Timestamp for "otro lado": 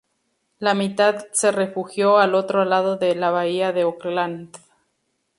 2.33-2.97